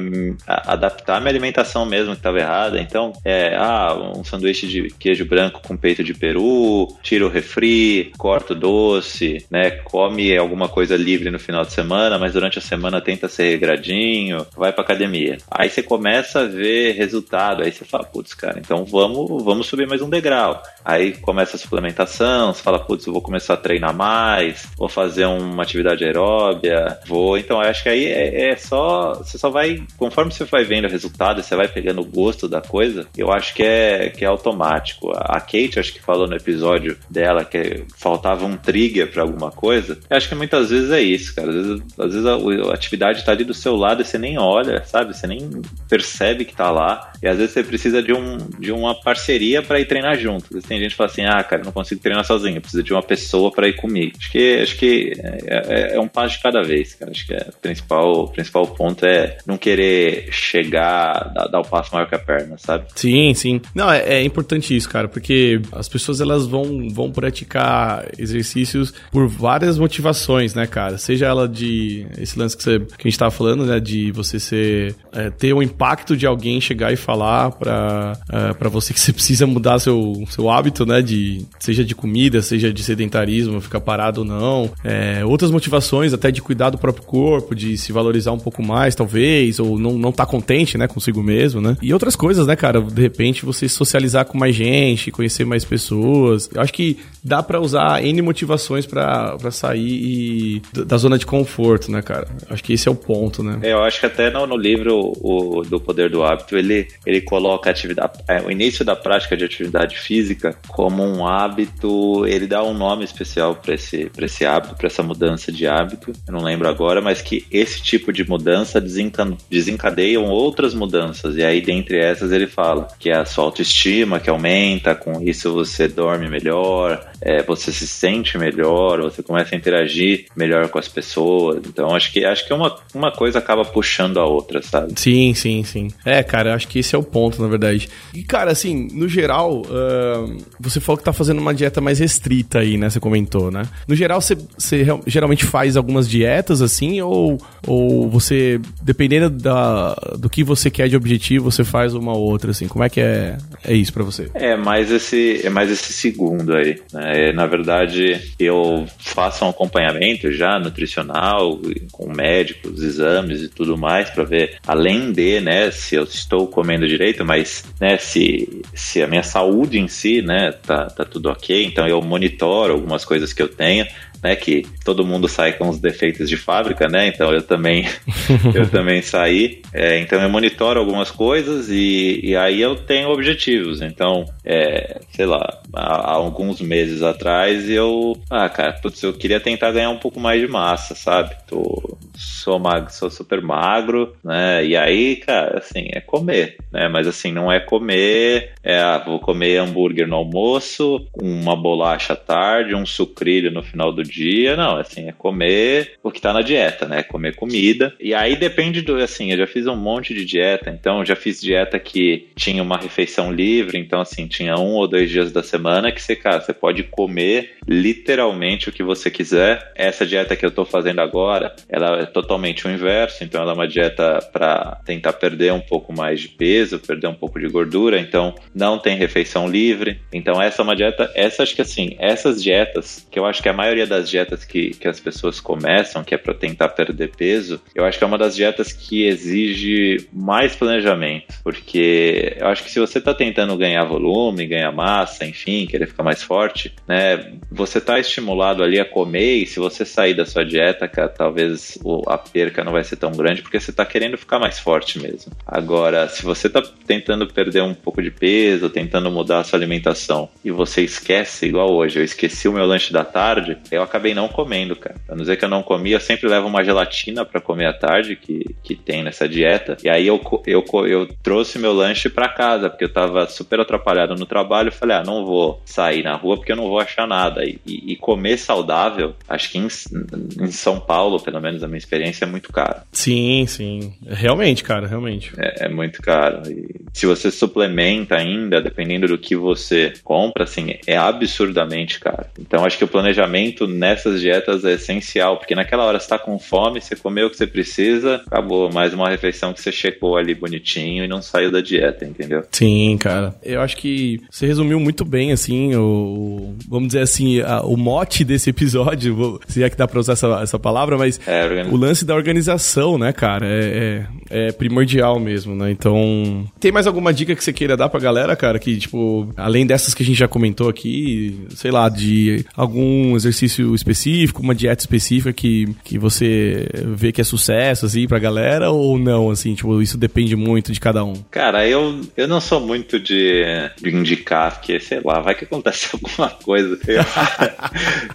[0.47, 2.79] adaptar a minha alimentação mesmo que estava errada.
[2.79, 7.29] Então, é, ah, um sanduíche de queijo branco com com peito de peru, tira o
[7.29, 9.71] refri, corta o doce, né?
[9.71, 14.45] Come alguma coisa livre no final de semana, mas durante a semana tenta ser regradinho,
[14.55, 15.37] vai pra academia.
[15.49, 19.87] Aí você começa a ver resultado, aí você fala, putz, cara, então vamos, vamos subir
[19.87, 20.61] mais um degrau.
[20.85, 25.25] Aí começa a suplementação, você fala, putz, eu vou começar a treinar mais, vou fazer
[25.25, 27.37] uma atividade aeróbia, vou.
[27.37, 29.13] Então, acho que aí é, é só.
[29.13, 29.81] Você só vai.
[29.97, 33.53] Conforme você vai vendo o resultado, você vai pegando o gosto da coisa, eu acho
[33.53, 35.11] que é, que é automático.
[35.15, 39.99] A Kate, acho que falou no episódio dela que faltava um trigger para alguma coisa.
[40.09, 41.49] Eu acho que muitas vezes é isso, cara.
[41.49, 44.39] Às vezes, às vezes a, a atividade tá ali do seu lado e você nem
[44.39, 45.15] olha, sabe?
[45.15, 47.11] Você nem percebe que tá lá.
[47.21, 50.45] E às vezes você precisa de, um, de uma parceria para ir treinar junto.
[50.45, 52.81] Às vezes tem gente que fala assim: ah, cara, eu não consigo treinar sozinho, preciso
[52.81, 54.17] de uma pessoa para ir comigo.
[54.17, 57.11] Acho que, acho que é, é, é, um passo de cada vez, cara.
[57.11, 61.67] Acho que é, o, principal, o principal ponto é não querer chegar, dar, dar o
[61.67, 62.87] passo maior que a perna, sabe?
[62.95, 63.61] Sim, sim.
[63.75, 69.27] Não, é, é importante isso, cara, porque as pessoas elas vão, vão praticar exercícios por
[69.27, 70.97] várias motivações, né, cara?
[70.97, 72.05] Seja ela de.
[72.17, 73.79] Esse lance que, você, que a gente tava falando, né?
[73.79, 74.95] De você ser.
[75.11, 79.13] É, ter o impacto de alguém chegar e falar para uh, para você que você
[79.13, 81.01] precisa mudar seu, seu hábito, né?
[81.01, 84.71] De, seja de comida, seja de sedentarismo, ficar parado ou não.
[84.83, 88.95] É, outras motivações, até de cuidar do próprio corpo, de se valorizar um pouco mais,
[88.95, 90.87] talvez, ou não, não tá contente, né?
[90.87, 91.77] Consigo mesmo, né?
[91.81, 92.81] E outras coisas, né, cara?
[92.81, 96.49] De repente você socializar com mais gente, conhecer mais pessoas.
[96.53, 101.91] Eu acho que dá para usar N motivações para sair e, da zona de conforto,
[101.91, 102.27] né, cara?
[102.49, 103.59] Acho que esse é o ponto, né?
[103.61, 107.21] É, eu acho que até no, no livro o, do Poder do Hábito, ele, ele
[107.21, 112.63] coloca atividade, é, o início da prática de atividade física como um hábito, ele dá
[112.63, 116.67] um nome especial para esse, esse hábito, para essa mudança de hábito, eu não lembro
[116.67, 122.47] agora, mas que esse tipo de mudança desencadeiam outras mudanças, e aí dentre essas ele
[122.47, 127.71] fala que é a sua autoestima que aumenta, com isso você dorme melhor, é, você
[127.71, 132.45] se sente melhor, você começa a interagir melhor com as pessoas, então acho que acho
[132.45, 134.93] que uma, uma coisa acaba puxando a outra, sabe?
[134.97, 135.87] Sim, sim, sim.
[136.05, 137.89] É, cara, acho que esse é o ponto, na verdade.
[138.13, 142.59] E, cara, assim, no geral, uh, você falou que tá fazendo uma dieta mais restrita
[142.59, 142.89] aí, né?
[142.89, 143.63] Você comentou, né?
[143.87, 150.29] No geral, você, você geralmente faz algumas dietas, assim, ou, ou você, dependendo da, do
[150.29, 152.67] que você quer de objetivo, você faz uma ou outra, assim?
[152.67, 154.29] Como é que é, é isso para você?
[154.33, 157.12] É mais esse, é mais esse segundo aí, né?
[157.13, 161.59] É, na verdade, eu faço um acompanhamento já nutricional,
[161.91, 166.87] com médicos, exames e tudo mais, para ver, além de, né, se eu estou comendo
[166.87, 171.63] direito, mas né, se, se a minha saúde em si, né, tá, tá tudo ok,
[171.63, 173.85] então eu monitoro algumas coisas que eu tenho,
[174.23, 177.85] né, que todo mundo sai com os defeitos de fábrica, né, então eu também,
[178.55, 183.81] eu também saí, é, então eu monitoro algumas coisas e, e aí eu tenho objetivos,
[183.81, 189.39] então, é, sei lá, há, há, alguns meses atrás eu, ah, cara, putz, eu queria
[189.39, 194.65] tentar ganhar um pouco mais de massa, sabe, Tô, sou magro, sou super magro, né,
[194.65, 199.19] e aí, cara, assim, é comer, né, mas assim, não é comer, é, ah, vou
[199.19, 204.12] comer hambúrguer no almoço, uma bolacha à tarde, um sucrilho no final do dia,
[204.55, 207.03] não, assim, é comer o que tá na dieta, né?
[207.03, 207.93] Comer comida.
[207.99, 211.41] E aí depende do, assim, eu já fiz um monte de dieta, então já fiz
[211.41, 215.91] dieta que tinha uma refeição livre, então assim, tinha um ou dois dias da semana
[215.91, 219.71] que você, cara, você pode comer literalmente o que você quiser.
[219.75, 223.55] Essa dieta que eu tô fazendo agora, ela é totalmente o inverso, então ela é
[223.55, 227.99] uma dieta para tentar perder um pouco mais de peso, perder um pouco de gordura,
[227.99, 229.99] então não tem refeição livre.
[230.11, 233.49] Então essa é uma dieta, essa acho que assim, essas dietas, que eu acho que
[233.49, 237.11] a maioria das das dietas que, que as pessoas começam, que é para tentar perder
[237.15, 242.63] peso, eu acho que é uma das dietas que exige mais planejamento, porque eu acho
[242.63, 247.33] que se você está tentando ganhar volume, ganhar massa, enfim, querer ficar mais forte, né,
[247.49, 251.77] você está estimulado ali a comer e se você sair da sua dieta, cara, talvez
[252.07, 255.31] a perca não vai ser tão grande porque você está querendo ficar mais forte mesmo.
[255.45, 260.29] Agora, se você está tentando perder um pouco de peso, tentando mudar a sua alimentação
[260.43, 264.27] e você esquece, igual hoje, eu esqueci o meu lanche da tarde, eu acabei não
[264.27, 264.95] comendo, cara.
[265.05, 267.73] Pra não dizer que eu não comi, eu sempre levo uma gelatina para comer à
[267.73, 269.77] tarde, que, que tem nessa dieta.
[269.83, 274.15] E aí eu, eu, eu trouxe meu lanche para casa, porque eu tava super atrapalhado
[274.15, 274.71] no trabalho.
[274.71, 277.45] Falei, ah, não vou sair na rua porque eu não vou achar nada.
[277.45, 282.25] E, e comer saudável, acho que em, em, São Paulo, pelo menos a minha experiência,
[282.25, 282.81] é muito caro.
[282.91, 283.93] Sim, sim.
[284.07, 285.31] Realmente, cara, realmente.
[285.37, 286.41] É, é muito caro.
[286.49, 292.25] E se você suplementa ainda, dependendo do que você compra, assim, é absurdamente caro.
[292.39, 296.37] Então acho que o planejamento nessas dietas é essencial, porque naquela hora você tá com
[296.39, 300.33] fome, você comeu o que você precisa, acabou mais uma refeição que você checou ali
[300.35, 302.43] bonitinho e não saiu da dieta, entendeu?
[302.51, 303.35] Sim, cara.
[303.43, 308.23] Eu acho que você resumiu muito bem, assim, o, vamos dizer assim, a, o mote
[308.23, 312.05] desse episódio, se é que dá pra usar essa, essa palavra, mas é, o lance
[312.05, 315.71] da organização, né, cara, é, é, é, primordial mesmo, né?
[315.71, 319.65] Então, tem mais alguma dica que você queira dar pra galera, cara, que, tipo, além
[319.65, 324.81] dessas que a gente já comentou aqui, sei lá, de algum exercício específico, uma dieta
[324.81, 329.81] específica que, que você vê que é sucesso, assim, pra galera, ou não, assim, tipo,
[329.81, 331.13] isso depende muito de cada um?
[331.31, 333.43] Cara, eu, eu não sou muito de,
[333.81, 336.77] de indicar, porque, sei lá, vai que acontece alguma coisa.
[336.87, 337.03] Eu,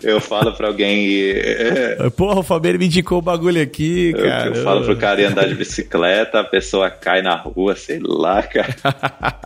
[0.15, 2.11] eu falo pra alguém e...
[2.17, 4.47] Porra, o Fabiano me indicou o bagulho aqui, cara.
[4.49, 8.01] Eu, eu falo pro cara ir andar de bicicleta, a pessoa cai na rua, sei
[8.03, 8.75] lá, cara.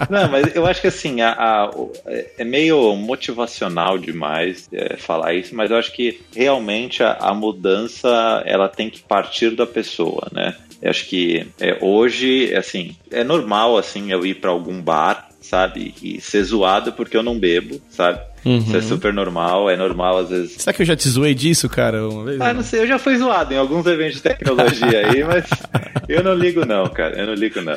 [0.09, 1.71] Não, mas eu acho que assim, a, a,
[2.39, 8.43] é meio motivacional demais é, falar isso, mas eu acho que realmente a, a mudança
[8.47, 10.57] ela tem que partir da pessoa, né?
[10.81, 15.95] Eu acho que é, hoje, assim, é normal assim eu ir para algum bar, sabe,
[16.03, 18.21] e ser zoado porque eu não bebo, sabe?
[18.45, 18.59] Uhum.
[18.59, 20.63] Isso é super normal, é normal às vezes.
[20.63, 22.41] Será que eu já te zoei disso, cara, uma vez?
[22.41, 25.45] Ah, não sei, eu já fui zoado em alguns eventos de tecnologia aí, mas
[26.09, 27.77] eu não ligo não, cara, eu não ligo não.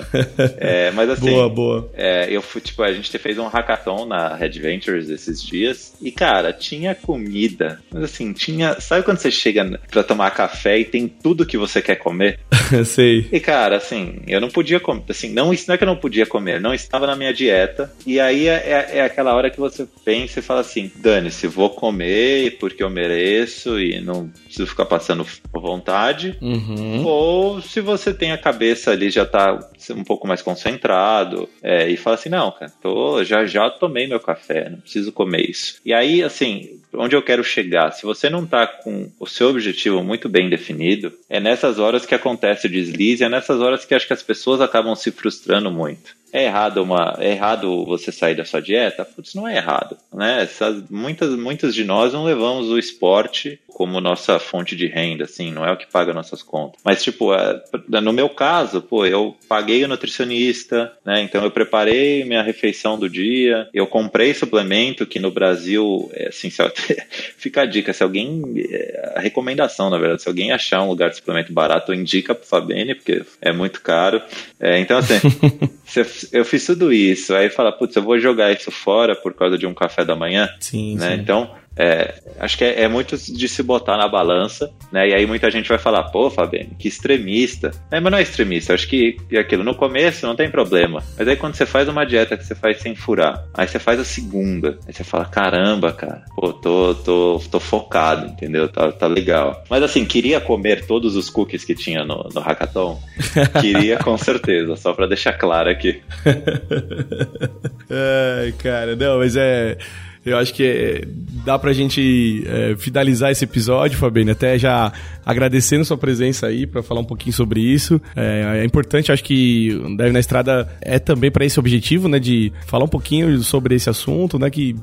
[0.58, 1.91] É, mas assim, boa, boa.
[1.93, 6.12] É, eu fui, tipo, a gente fez um hackathon na Red Ventures esses dias e,
[6.12, 11.08] cara, tinha comida, mas assim, tinha, sabe quando você chega pra tomar café e tem
[11.08, 12.39] tudo que você quer comer?
[12.86, 13.28] sei.
[13.32, 16.25] E, cara, assim, eu não podia comer, assim, não, não é que eu não podia
[16.25, 19.88] comer, não estava na minha dieta, e aí é, é, é aquela hora que você
[20.04, 24.86] pensa e fala fala assim: dane-se, vou comer porque eu mereço e não preciso ficar
[24.86, 26.38] passando vontade.
[26.41, 27.04] Uhum.
[27.04, 29.60] Ou se você tem a cabeça ali, já tá
[29.91, 34.20] um pouco mais concentrado é, e fala assim: não, cara, tô, já já tomei meu
[34.20, 35.80] café, não preciso comer isso.
[35.86, 37.91] E aí, assim, onde eu quero chegar?
[37.91, 42.15] Se você não tá com o seu objetivo muito bem definido, é nessas horas que
[42.15, 46.15] acontece o deslize, é nessas horas que acho que as pessoas acabam se frustrando muito.
[46.36, 49.06] É errado uma, é errado você sair da sua dieta?
[49.06, 50.41] Putz, não é errado, né?
[50.41, 55.52] Essas, muitas, muitas de nós não levamos o esporte como nossa fonte de renda, assim,
[55.52, 56.80] não é o que paga nossas contas.
[56.82, 57.62] Mas, tipo, é,
[58.02, 61.21] no meu caso, pô, eu paguei o nutricionista, né?
[61.21, 66.50] Então eu preparei minha refeição do dia, eu comprei suplemento, que no Brasil, é, assim,
[66.50, 66.62] se,
[67.38, 71.10] fica a dica, se alguém, é, a recomendação, na verdade, se alguém achar um lugar
[71.10, 74.21] de suplemento barato, indica pro Fabene, porque é muito caro.
[74.58, 75.15] É, então, assim,
[76.32, 79.67] eu fiz tudo isso, aí fala, putz, eu vou jogar isso fora por causa de
[79.67, 81.15] um café da manhã, sim, né?
[81.15, 81.21] Sim.
[81.21, 85.10] Então, é, acho que é, é, muito de se botar na balança, né?
[85.10, 87.72] E aí muita gente vai falar, pô, Fabiano, que extremista.
[87.92, 91.04] É, mas não é extremista, acho que é aquilo, no começo não tem problema.
[91.18, 94.00] Mas aí quando você faz uma dieta que você faz sem furar, aí você faz
[94.00, 98.70] a segunda, aí você fala, caramba, cara, pô, tô, tô, tô focado, entendeu?
[98.70, 99.64] Tá, tá legal.
[99.70, 103.02] Mas assim, queria comer todos os cookies que tinha no, no hackathon?
[103.60, 106.02] queria com certeza, só pra deixar claro aqui.
[107.92, 109.78] Ai, cara, não, mas é.
[110.26, 111.08] Eu acho que é,
[111.46, 114.92] dá pra gente é, finalizar esse episódio, Fabiano, até já
[115.24, 118.02] agradecendo sua presença aí para falar um pouquinho sobre isso.
[118.16, 122.52] É, é, importante, acho que Deve na Estrada é também para esse objetivo, né, de
[122.66, 124.76] falar um pouquinho sobre esse assunto, né, que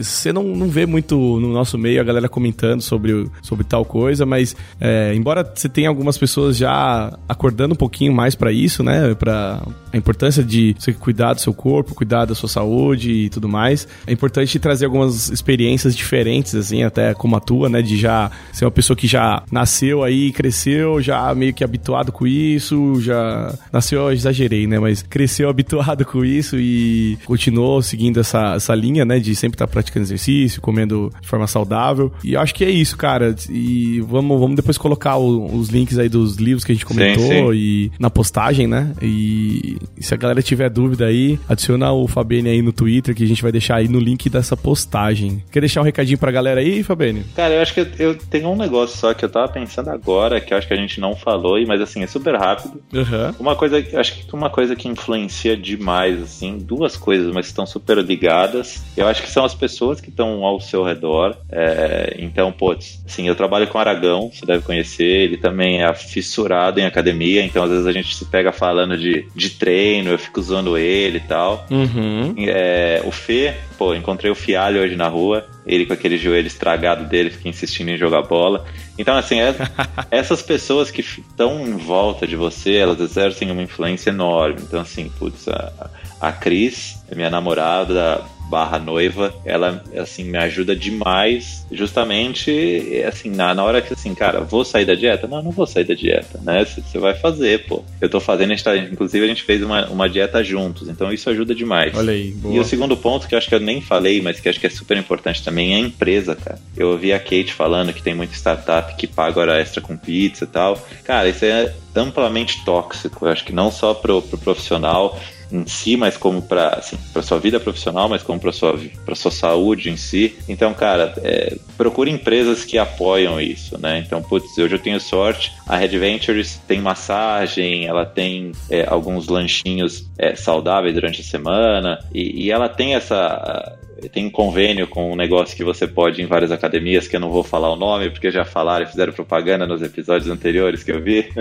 [0.00, 4.24] você não, não vê muito no nosso meio a galera comentando sobre, sobre tal coisa,
[4.24, 9.14] mas é, embora você tenha algumas pessoas já acordando um pouquinho mais para isso, né,
[9.14, 13.48] para a importância de você cuidar do seu corpo, cuidar da sua saúde e tudo
[13.48, 17.82] mais, é importante trazer trazer algumas experiências diferentes, assim, até como a tua, né?
[17.82, 22.26] De já ser uma pessoa que já nasceu aí, cresceu, já meio que habituado com
[22.26, 24.78] isso, já nasceu, exagerei, né?
[24.78, 29.18] Mas cresceu habituado com isso e continuou seguindo essa, essa linha, né?
[29.18, 32.12] De sempre estar tá praticando exercício, comendo de forma saudável.
[32.22, 33.34] E eu acho que é isso, cara.
[33.48, 37.24] E vamos, vamos depois colocar o, os links aí dos livros que a gente comentou
[37.24, 37.52] sim, sim.
[37.54, 38.92] e na postagem, né?
[39.00, 43.24] E, e se a galera tiver dúvida aí, adiciona o Fabene aí no Twitter, que
[43.24, 45.40] a gente vai deixar aí no link dessa postagem postagem.
[45.52, 47.24] Quer deixar um recadinho pra galera aí, Fabene?
[47.36, 50.40] Cara, eu acho que eu, eu, tenho um negócio só que eu tava pensando agora,
[50.40, 52.82] que eu acho que a gente não falou, mas assim, é super rápido.
[52.92, 53.34] Uhum.
[53.38, 57.98] Uma coisa, acho que uma coisa que influencia demais, assim, duas coisas, mas estão super
[57.98, 58.82] ligadas.
[58.96, 61.36] Eu acho que são as pessoas que estão ao seu redor.
[61.48, 62.72] É, então, pô,
[63.06, 67.44] assim, eu trabalho com o Aragão, você deve conhecer, ele também é fissurado em academia,
[67.44, 71.18] então às vezes a gente se pega falando de, de treino, eu fico usando ele
[71.18, 71.64] e tal.
[71.70, 72.34] Uhum.
[72.38, 77.04] É, o Fê, pô, encontrei o Fialho hoje na rua, ele com aquele joelho estragado
[77.04, 78.64] dele, fica insistindo em jogar bola.
[78.98, 79.54] Então, assim, é,
[80.10, 84.60] essas pessoas que estão em volta de você, elas exercem uma influência enorme.
[84.62, 91.66] Então, assim, putz, a, a Cris, minha namorada, barra noiva, ela, assim, me ajuda demais,
[91.70, 95.26] justamente, assim, na, na hora que, assim, cara, vou sair da dieta?
[95.26, 96.64] Não, não vou sair da dieta, né?
[96.64, 97.82] Você vai fazer, pô.
[98.00, 101.12] Eu tô fazendo, a gente tá, inclusive a gente fez uma, uma dieta juntos, então
[101.12, 101.96] isso ajuda demais.
[101.96, 102.54] Olha aí, boa.
[102.54, 104.66] E o segundo ponto, que eu acho que eu nem falei, mas que acho que
[104.66, 106.58] é super importante também, é a empresa, cara.
[106.76, 110.44] Eu ouvi a Kate falando que tem muita startup que paga hora extra com pizza
[110.44, 110.80] e tal.
[111.04, 113.26] Cara, isso é amplamente tóxico.
[113.26, 115.18] Eu acho que não só pro, pro profissional,
[115.50, 119.30] em si, mas como para assim, sua vida profissional, mas como para sua para sua
[119.30, 120.36] saúde em si.
[120.48, 124.02] Então, cara, é, procure empresas que apoiam isso, né?
[124.04, 125.52] Então, putz, hoje eu tenho sorte.
[125.66, 131.98] A Red Ventures tem massagem, ela tem é, alguns lanchinhos é, saudáveis durante a semana
[132.12, 133.78] e, e ela tem essa
[134.08, 137.20] tem um convênio com um negócio que você pode ir em várias academias, que eu
[137.20, 140.92] não vou falar o nome, porque já falaram e fizeram propaganda nos episódios anteriores que
[140.92, 141.22] eu vi.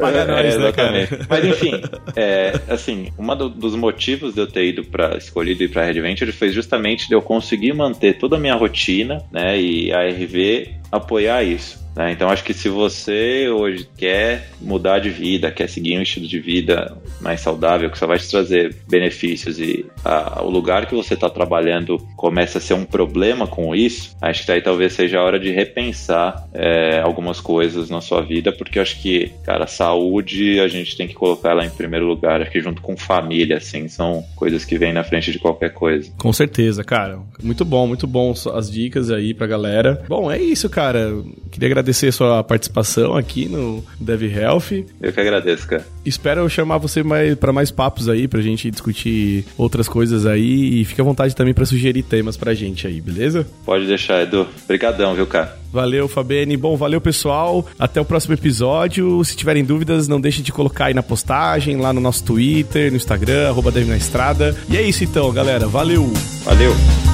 [0.00, 1.08] Paga nós, é, né, cara?
[1.28, 1.80] Mas enfim,
[2.16, 6.00] é, assim, um do, dos motivos de eu ter ido para escolhido ir para Red
[6.00, 10.74] Venture foi justamente de eu conseguir manter toda a minha rotina, né, e a RV
[10.90, 11.83] apoiar isso.
[11.94, 12.12] Né?
[12.12, 16.40] Então acho que se você hoje quer mudar de vida, quer seguir um estilo de
[16.40, 21.14] vida mais saudável, que só vai te trazer benefícios e a, o lugar que você
[21.14, 25.22] está trabalhando começa a ser um problema com isso, acho que aí talvez seja a
[25.22, 30.68] hora de repensar é, algumas coisas na sua vida, porque acho que, cara, saúde a
[30.68, 34.64] gente tem que colocar ela em primeiro lugar, aqui junto com família, assim, são coisas
[34.64, 36.10] que vêm na frente de qualquer coisa.
[36.18, 37.18] Com certeza, cara.
[37.42, 40.02] Muito bom, muito bom as dicas aí pra galera.
[40.08, 41.12] Bom, é isso, cara.
[41.54, 44.84] Queria agradecer a sua participação aqui no Dev Health.
[45.00, 45.86] Eu que agradeço, cara.
[46.04, 50.80] Espero chamar você mais, para mais papos aí, pra gente discutir outras coisas aí.
[50.80, 53.46] E fique à vontade também para sugerir temas pra gente aí, beleza?
[53.64, 54.48] Pode deixar, Edu.
[54.64, 55.56] Obrigadão, viu, cara?
[55.72, 56.56] Valeu, Fabene.
[56.56, 57.64] Bom, valeu, pessoal.
[57.78, 59.24] Até o próximo episódio.
[59.24, 62.96] Se tiverem dúvidas, não deixem de colocar aí na postagem, lá no nosso Twitter, no
[62.96, 64.56] Instagram, arroba Dev na Estrada.
[64.68, 65.68] E é isso então, galera.
[65.68, 66.12] Valeu!
[66.44, 67.13] Valeu!